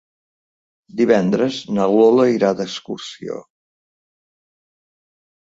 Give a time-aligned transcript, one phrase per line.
[1.01, 3.39] Divendres na Lola irà d'excursió.